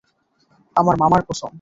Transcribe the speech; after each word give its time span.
আমার 0.75 0.95
মামার 0.99 1.21
কসম। 1.27 1.49